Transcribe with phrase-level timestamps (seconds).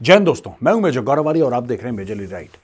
[0.00, 2.56] जैन दोस्तों, मैं हूँ मेजर गौरवारी और आप देख रहे हैं मेजरली राइट।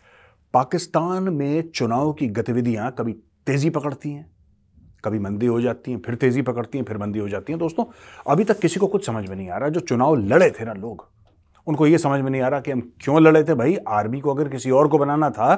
[0.54, 3.12] पाकिस्तान में चुनाव की गतिविधियाँ कभी
[3.46, 4.26] तेज़ी पकड़ती हैं,
[5.04, 7.84] कभी मंदी हो जाती हैं, फिर तेज़ी पकड़ती हैं, फिर मंदी हो जाती हैं। दोस्तों,
[8.26, 10.72] अभी तक किसी को कुछ समझ में नहीं आ रहा, जो चुनाव लड़े थे ना
[10.74, 11.06] लोग,
[11.66, 14.34] उनको ये समझ में नहीं आ रहा कि हम क्यों लड़े थे भाई, आर्मी को
[14.34, 15.54] अगर किसी और को बनाना था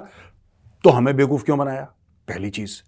[0.85, 1.83] तो हमें बेवकूफ़ क्यों बनाया?
[2.29, 2.81] पहली चीज़।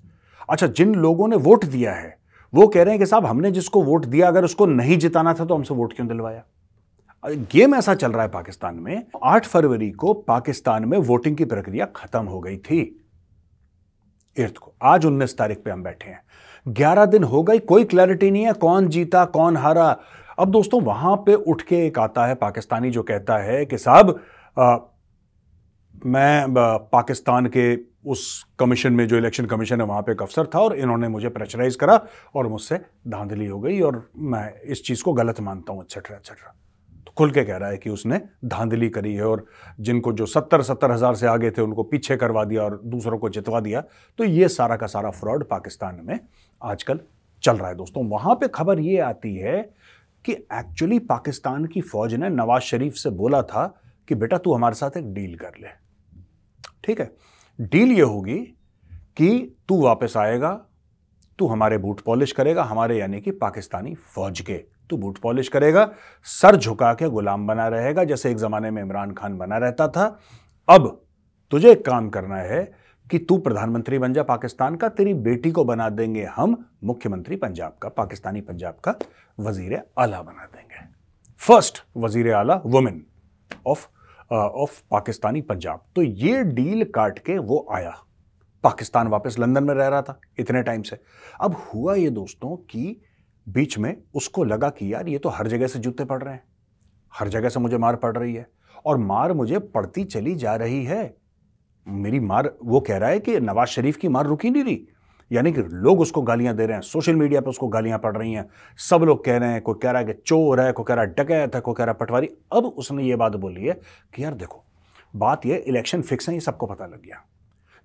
[0.48, 2.16] अच्छा जिन लोगों ने वोट दिया है,
[2.52, 5.44] वो कह रहे हैं कि साहब, हमने जिसको वोट दिया, अगर उसको नहीं जिताना था
[5.44, 6.44] तो हमसे वोट क्यों दिलवाया?
[7.24, 11.84] गेम ऐसा चल रहा है पाकिस्तान में 8 फरवरी को पाकिस्तान में वोटिंग की प्रक्रिया
[11.96, 12.80] खत्म हो गई थी।
[14.36, 16.20] एर्थ को आज 19 तारीख पे हम बैठे हैं।
[16.66, 19.86] 11 दिन हो गई कोई क्लैरिटी नहीं है, कौन जीता, कौन हारा।
[20.38, 24.20] अब दोस्तों, वहाँ पे उठ के एक आता है पाकिस्तानी जो कहता है कि साहब
[26.06, 26.46] मैं
[26.92, 30.76] पाकिस्तान के उस कमीशन में, जो इलेक्शन कमीशन है, वहाँ पे एक अफसर था और
[30.76, 32.00] इन्होंने मुझे प्रेशराइज करा
[32.34, 36.54] और मुझसे धांधली हो गई और मैं इस चीज़ को गलत मानता हूँ एक्सेट्रा एक्सेट्रा
[37.16, 39.46] खुल के कह रहा है कि उसने धांधली करी है और
[39.80, 43.28] जिनको जो सत्तर सत्तर हज़ार से आगे थे, उनको पीछे करवा दिया और दूसरों को
[43.28, 43.80] जितवा दिया।
[44.18, 46.20] तो ये सारा का सारा फ्रॉड पाकिस्तान में
[46.62, 47.00] आजकल
[47.42, 49.74] चल रहा है दोस्तों। वहाँ पर खबर ये आती है
[50.24, 53.66] कि एक्चुअली पाकिस्तान की फौज ने नवाज़ शरीफ से बोला था
[54.08, 55.68] कि, बेटा, तू हमारे साथ एक डील कर ले।
[56.84, 57.10] ठीक है?
[57.60, 58.38] डील ये होगी
[59.16, 60.66] कि तू वापस आएगा,
[61.38, 65.90] तू हमारे बूट पॉलिश करेगा, हमारे यानी कि पाकिस्तानी फौज के। तू बूट पॉलिश करेगा,
[66.26, 70.06] सर झुका के गुलाम बना रहेगा, जैसे एक जमाने में इमरान खान बना रहता था।
[70.68, 71.00] अब
[71.52, 72.64] तुझे एक काम करना है
[73.10, 77.76] कि तू प्रधानमंत्री बन जा पाकिस्तान का, तेरी बेटी को बना देंगे हम मुख्यमंत्री पंजाब
[77.82, 78.94] का, पाकिस्तानी पंजाब का
[79.38, 80.86] वज़ीर आला बना देंगे।
[81.40, 83.04] फ़र्स्ट वज़ीर आला women
[83.66, 83.86] of
[84.30, 85.84] of Pakistani Punjab.
[85.96, 87.94] तो ये डील काट के वो आया।
[88.64, 90.98] पाकिस्तान वापस लंदन में रह रहा था इतने टाइम से।
[91.40, 93.00] अब हुआ ये दोस्तों कि
[93.48, 96.42] बीच में उसको लगा कि यार, ये तो हर जगह से जूते पड़ रहे हैं।
[97.12, 98.46] हर जगह से मुझे मार पड़ रही है
[98.86, 101.14] और मार मुझे पड़ती चली जा रही है।
[101.88, 104.86] मेरी मार, वो कह रहा है कि नवाज़ शरीफ की मार रुकी नहीं रही।
[105.32, 108.32] यानी कि लोग उसको गालियाँ दे रहे हैं, सोशल मीडिया पर उसको गालियाँ पड़ रही
[108.32, 110.94] हैं। सब लोग कह रहे हैं, कोई कह रहा है कि चोर है, कोई कह
[110.94, 113.80] रहा है डकैत है, कोई कह रहा है पटवारी। अब उसने ये बात बोली है
[114.14, 114.64] कि यार देखो,
[115.16, 117.24] बात ये इलेक्शन फिक्स है, ये सबको पता लग गया।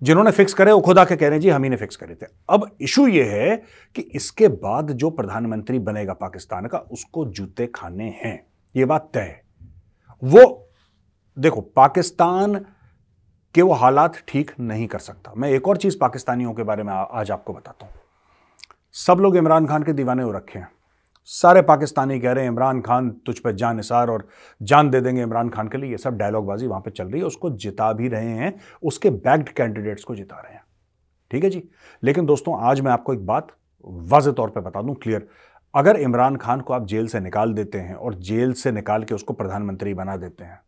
[0.02, 2.14] जिन्होंने फिक्स करे, वो खुद आके कह रहे हैं, जी, हम ही ने फिक्स करे
[2.14, 3.56] थे। अब इशू ये है
[3.94, 8.46] कि इसके बाद जो प्रधानमंत्री बनेगा पाकिस्तान का, उसको जूते खाने हैं।
[8.76, 9.40] ये बात तय
[10.24, 10.68] वो,
[11.38, 12.66] देखो, पाकिस्तान
[13.54, 16.92] के वो हालात ठीक नहीं कर सकता। मैं एक और चीज़ पाकिस्तानियों के बारे में
[16.92, 17.92] आज आपको बताता हूँ।
[18.92, 20.68] सब लोग इमरान खान के दीवाने हो रखे हैं।
[21.28, 24.26] सारे पाकिस्तानी कह रहे हैं, इमरान खान तुझ पर जान निसार और
[24.60, 27.26] जान दे देंगे इमरान खान के लिए। ये सब डायलॉगबाजी वहाँ पे चल रही है।
[27.26, 30.62] उसको जिता भी रहे हैं, उसके बैक्ड कैंडिडेट्स को जिता रहे हैं।
[31.30, 31.62] ठीक है जी?
[32.02, 33.48] लेकिन दोस्तों, आज मैं आपको एक बात
[33.84, 35.28] वाज तौर पर बता दूँ क्लियर
[35.74, 39.14] अगर इमरान खान को आप जेल से निकाल देते हैं और जेल से निकाल के
[39.14, 40.60] उसको प्रधानमंत्री बना देते हैं,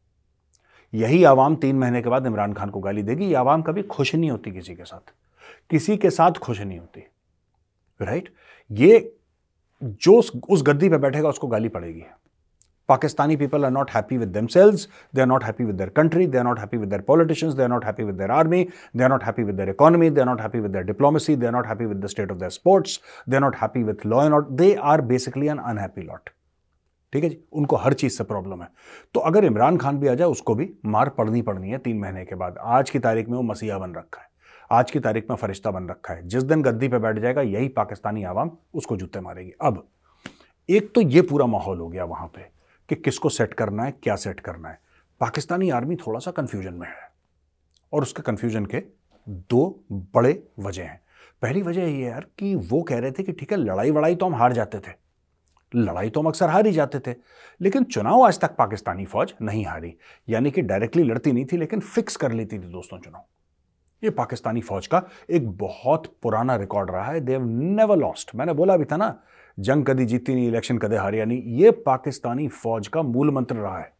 [0.93, 4.15] यही आवाम तीन महीने के बाद इमरान खान को गाली देगी। ये आवाम कभी खुश
[4.15, 5.13] नहीं होती किसी के साथ।
[5.71, 7.05] किसी के साथ खुश नहीं होती।
[8.01, 8.29] राइट
[8.71, 9.17] ये
[9.83, 10.15] जो
[10.51, 12.05] उस गद्दी पे बैठेगा, उसको गाली पड़ेगी।
[12.89, 16.39] Pakistani people are not happy with themselves they are not happy with their country they
[16.39, 18.67] are not happy with their politicians they are not happy with their army
[18.97, 21.47] they are not happy with their economy they are not happy with their diplomacy they
[21.47, 24.25] are not happy with the state of their sports they are not happy with law
[24.25, 26.31] and order they are basically an unhappy lot
[27.13, 27.39] ठीक है जी?
[27.53, 28.69] उनको हर चीज़ से problem है।
[29.15, 32.25] तो अगर इमरान खान भी आ जाए, उसको भी मार पड़नी पड़नी है तीन महीने
[32.25, 34.29] के बाद। आज की तारीख में वो मसीहा बन रखा है।
[34.71, 37.69] आज की तारीख में फरिश्ता बन रखा है। जिस दिन गद्दी पर बैठ जाएगा, यही
[37.69, 39.87] पाकिस्तानी आवाम उसको जूते मारेगी। अब,
[40.69, 42.51] एक तो ये पूरा माहौल हो गया वहाँ पर
[42.89, 44.81] कि किसको सेट करना है, क्या सेट करना है।
[45.21, 47.11] पाकिस्तानी आर्मी थोड़ा सा कंफ्यूजन में है
[47.93, 48.83] और उसके कंफ्यूजन के
[49.27, 51.01] दो बड़े वजह हैं।
[51.43, 54.27] पहली वजह ये यार कि वो कह रहे थे कि ठीक है लड़ाई वड़ाई तो
[54.27, 54.93] हम हार जाते थे।
[55.73, 57.15] लड़ाई तो हम अक्सर हार ही जाते थे,
[57.61, 59.95] लेकिन चुनाव आज तक पाकिस्तानी फौज नहीं हारी।
[60.29, 63.25] यानी कि डायरेक्टली लड़ती नहीं थी, लेकिन फिक्स कर लेती थी दोस्तों चुनाव।
[64.05, 68.77] ये पाकिस्तानी फौज का एक बहुत पुराना रिकॉर्ड रहा है। देव नेवर लॉस्ट मैंने बोला
[68.77, 69.23] भी था ना,
[69.59, 73.79] जंग कदी जीती नहीं, इलेक्शन कदे हारिया नहीं, ये पाकिस्तानी फौज का मूल मंत्र रहा
[73.79, 73.93] है।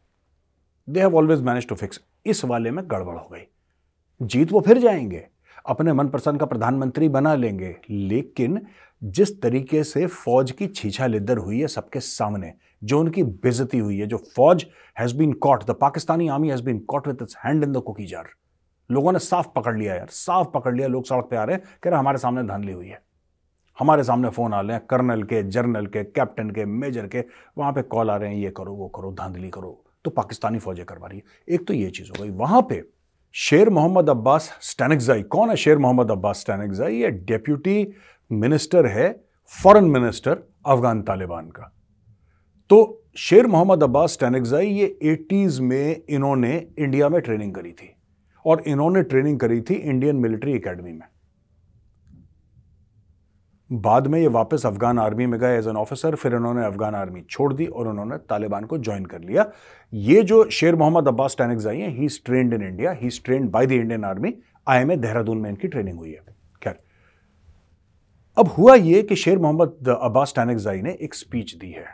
[0.89, 3.47] They have always manage to fix इस वाले में गड़बड़ हो गई।
[4.21, 5.27] जीत वो फिर जाएँगे।
[5.65, 8.61] अपने मनपसंद का प्रधानमंत्री बना लेंगे। लेकिन
[9.03, 12.53] जिस तरीके से फौज की छीछा लिदर हुई है सबके सामने,
[12.83, 14.65] जो उनकी बेजती हुई है, जो फौज
[14.99, 18.05] has been caught the Pakistani army has been caught with its hand in the cookie
[18.05, 18.25] jar
[18.93, 21.63] लोगों ने साफ़ पकड़ लिया यार, साफ़ पकड़ लिया, लोग सड़क पे आ रहे हैं,
[21.83, 23.01] कह रहे हमारे सामने धांधली हुई है।
[23.77, 27.23] हमारे सामने फ़ोन आ रहे हैं, कर्नल के जर्नल के, कैप्टन के, मेजर के,
[27.57, 30.85] वहाँ पे कॉल आ रहे हैं, ये करो, वो करो, धांधली करो तो पाकिस्तानी फौजें
[30.85, 32.81] करवा रही है। एक तो ये चीज़ हो गई, वहाँ पे
[33.35, 36.95] शेर मोहम्मद अब्बास स्टैनिकजाई, कौन है शेर मोहम्मद अब्बास स्टैनिकजाई?
[36.95, 37.87] ये डेप्यूटी
[38.31, 39.09] मिनिस्टर है,
[39.63, 41.71] फॉरेन मिनिस्टर अफगान तालिबान का।
[42.69, 47.92] तो शेर मोहम्मद अब्बास टैनिकजाई ये एटीज़ में इन्होंने इंडिया में ट्रेनिंग करी थी।
[48.45, 51.07] और इन्होंने ट्रेनिंग करी थी इंडियन मिलिट्री एकेडमी में।
[53.69, 57.21] बाद में ये वापस अफगान आर्मी में गए एज एन ऑफिसर फिर इन्होंने अफगान आर्मी
[57.21, 59.45] छोड़ दी और उन्होंने तालिबान को ज्वाइन कर लिया।
[59.93, 63.71] ये जो शेर मोहम्मद अब्बास टैनिकजाई हैं he trained in India he trained by the
[63.71, 64.33] Indian army
[64.67, 66.79] IMA Dehradun में इनकी ट्रेनिंग हुई है। खैर,
[68.37, 71.85] अब हुआ ये कि शेर मोहम्मद अब्बास टैनिकजाई ने एक स्पीच दी है।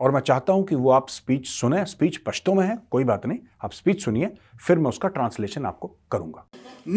[0.00, 3.26] और मैं चाहता हूं कि वो आप स्पीच सुने स्पीच पश्तो में है कोई बात
[3.26, 4.28] नहीं आप स्पीच सुनिए
[4.66, 6.42] फिर मैं उसका ट्रांसलेशन आपको करूंगा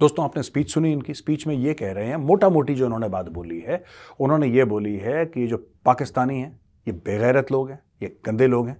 [0.00, 3.08] दोस्तों आपने स्पीच सुनी इनकी स्पीच में ये कह रहे हैं मोटा मोटी जो उन्होंने
[3.14, 3.82] बात बोली है
[4.26, 5.56] उन्होंने ये बोली है कि जो
[5.88, 6.48] पाकिस्तानी हैं
[6.86, 8.76] ये बेगैरत लोग हैं ये गंदे लोग हैं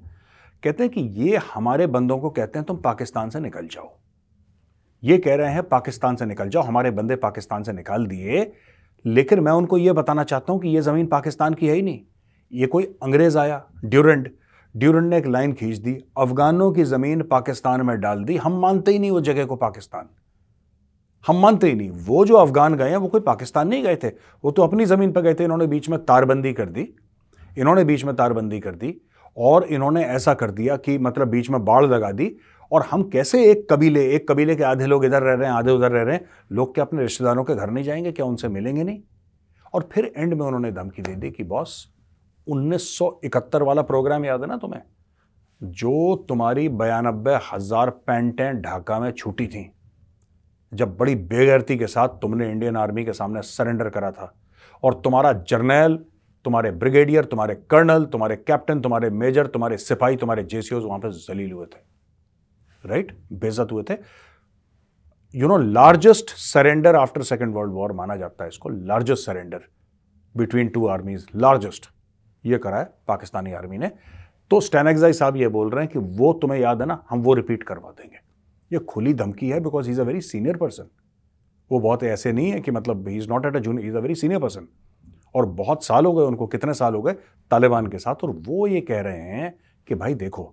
[0.63, 3.89] कहते हैं कि ये हमारे बंदों को कहते हैं तुम पाकिस्तान से निकल जाओ
[5.06, 8.52] ये कह रहे हैं, पाकिस्तान से निकल जाओ, हमारे बंदे पाकिस्तान से निकाल दिए।
[9.06, 12.00] लेकिन मैं उनको ये बताना चाहता हूँ कि ये ज़मीन पाकिस्तान की है ही नहीं।
[12.54, 14.30] ये कोई अंग्रेज़ आया ड्यूरेंड
[14.76, 18.92] ड्यूरेंड ने एक लाइन खींच दी, अफगानों की ज़मीन पाकिस्तान में डाल दी। हम मानते
[18.92, 20.10] ही नहीं वो जगह को पाकिस्तान।
[21.28, 24.08] हम मानते ही नहीं, वो जो अफगान गए हैं, वो कोई पाकिस्तान नहीं गए थे।
[24.44, 26.94] वो तो अपनी ज़मीन पर गए थे, इन्होंने बीच में तारबंदी कर दी।
[27.58, 29.02] इन्होंने बीच में तारबंदी कर दी
[29.38, 32.36] और इन्होंने ऐसा कर दिया कि मतलब बीच में बाढ़ लगा दी।
[32.76, 35.72] और हम कैसे एक कबीले एक कबीले के आधे लोग इधर रह रहे हैं, आधे
[35.72, 38.12] उधर रह रहे हैं, लोग क्या अपने रिश्तेदारों के घर नहीं जाएँगे?
[38.12, 39.02] क्या उनसे मिलेंगे नहीं?
[39.74, 41.94] और फिर एंड में उन्होंने धमकी दे दी कि, बॉस
[42.48, 44.82] 1971 वाला प्रोग्राम याद है ना तुम्हें?
[45.64, 49.72] जो तुम्हारी बयानबे हज़ार पेंटें ढाका में छूटी थी,
[50.74, 54.36] जब बड़ी बेगैरती के साथ तुमने इंडियन आर्मी के सामने सरेंडर करा था,
[54.84, 56.06] और तुम्हारा जर्नैल,
[56.46, 61.52] तुम्हारे ब्रिगेडियर, तुम्हारे कर्नल, तुम्हारे कैप्टन, तुम्हारे मेजर, तुम्हारे सिपाही, तुम्हारे जेसीओ वहाँ पर जलील
[61.52, 61.96] हुए थे।
[62.86, 63.98] राइट बेजत हुए थे।
[65.34, 69.62] You know largest surrender after second world war माना जाता है इसको largest surrender
[70.36, 71.90] between two armies largest
[72.44, 73.92] ये करा है पाकिस्तानी आर्मी ने।
[74.52, 77.34] तो स्टैनएक्साई साहब ये बोल रहे हैं कि वो तुम्हें याद है ना, हम वो
[77.34, 78.18] रिपीट करवा देंगे।
[78.72, 80.90] ये खुली धमकी है because is a very senior person
[81.72, 84.00] वो बहुत ऐसे नहीं है कि मतलब he is not at a junior is a
[84.00, 84.68] very senior person
[85.36, 87.14] और बहुत साल हो गए उनको, कितने साल हो गए,
[87.52, 89.54] तालिबान के साथ। और वो ये कह रहे हैं
[89.88, 90.52] कि भाई देखो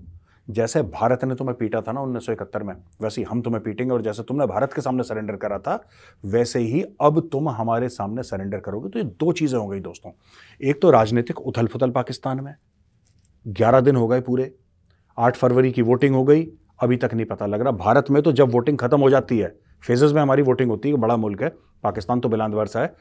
[0.48, 3.62] जैसे भारत ने तुम्हें पीटा था ना उन्नीस सौ इकहत्तर में, वैसे ही हम तुम्हें
[3.62, 5.78] पीटेंगे और जैसे तुमने भारत के सामने सरेंडर करा था,
[6.24, 10.12] वैसे ही अब तुम हमारे सामने सरेंडर करोगे। तो ये दो चीज़ें हो गई दोस्तों।
[10.60, 12.54] एक तो राजनीतिक उथल फुथल पाकिस्तान में।
[13.46, 14.54] ग्यारह दिन हो गए पूरे।
[15.18, 16.46] आठ फरवरी की वोटिंग हो गई।
[16.80, 19.54] अभी तक नहीं पता लग रहा। भारत में तो जब वोटिंग खत्म हो जाती है
[19.82, 21.48] फेजेस में हमारी वोटिंग होती है, बड़ा मुल्क है।
[21.82, 22.94] पाकिस्तान तो बिलांदवर सा है।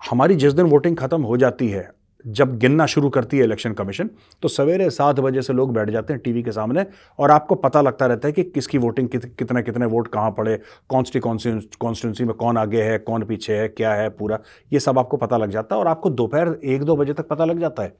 [0.00, 1.88] हमारी जिस दिन वोटिंग खत्म हो जाती है
[2.26, 4.10] जब गिनना शुरू करती है इलेक्शन कमीशन
[4.42, 6.84] तो सवेरे सात बजे से लोग बैठ जाते हैं टीवी के सामने
[7.18, 10.58] और आपको पता लगता रहता है कि किसकी वोटिंग कित, कितने कितने वोट कहाँ पड़े
[10.88, 14.38] कौन सी कॉन्स्टिट्यूंसी में कौन आगे है कौन पीछे है क्या है पूरा
[14.72, 17.44] ये सब आपको पता लग जाता है और आपको दोपहर एक दो बजे तक पता
[17.44, 17.96] लग जाता है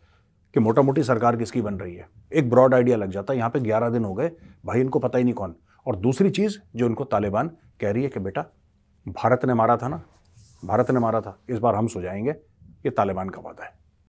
[0.55, 3.51] कि मोटा मोटी सरकार किसकी बन रही है। एक ब्रॉड आइडिया लग जाता है यहाँ
[3.51, 4.31] पर ग्यारह दिन हो गए
[4.67, 5.55] भाई इनको पता ही नहीं कौन।
[5.87, 7.49] और दूसरी चीज़ जो इनको तालिबान
[7.81, 8.43] कह रही है कि बेटा
[9.07, 10.03] भारत ने मारा था ना
[10.65, 13.80] भारत ने मारा था इस बार हम सो जाएँगे ये तालिबान का वादा है।